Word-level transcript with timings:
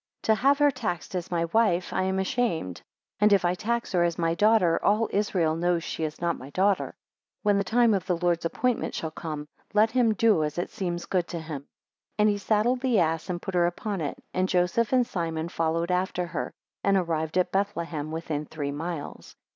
3 0.23 0.33
To 0.33 0.41
have 0.41 0.57
her 0.57 0.71
taxed 0.71 1.13
as 1.13 1.29
my 1.29 1.45
wife 1.45 1.93
I 1.93 2.01
am 2.01 2.17
ashamed; 2.17 2.81
and 3.19 3.31
if 3.31 3.45
I 3.45 3.53
tax 3.53 3.91
her 3.91 4.03
as 4.03 4.17
my 4.17 4.33
daughter, 4.33 4.83
all 4.83 5.07
Israel 5.13 5.55
knows 5.55 5.83
she 5.83 6.03
is 6.03 6.19
not 6.19 6.39
my 6.39 6.49
daughter. 6.49 6.85
4 7.43 7.43
When 7.43 7.57
the 7.59 7.63
time 7.63 7.93
of 7.93 8.07
the 8.07 8.17
Lord's 8.17 8.43
appointment 8.43 8.95
shall 8.95 9.11
come, 9.11 9.47
let 9.75 9.91
him 9.91 10.15
do 10.15 10.43
as 10.43 10.57
seems 10.71 11.05
good 11.05 11.27
to 11.27 11.39
him. 11.39 11.61
5 11.63 11.67
And 12.17 12.29
he 12.29 12.39
saddled 12.39 12.81
the 12.81 12.97
ass, 12.97 13.29
and 13.29 13.39
put 13.39 13.53
her 13.53 13.67
upon 13.67 14.01
it, 14.01 14.17
and 14.33 14.49
Joseph 14.49 14.91
and 14.91 15.05
Simon 15.05 15.49
followed 15.49 15.91
after 15.91 16.25
her, 16.25 16.51
and 16.83 16.97
arrived 16.97 17.37
at 17.37 17.51
Bethlehem 17.51 18.09
within 18.09 18.47
three 18.47 18.71
miles. 18.71 19.35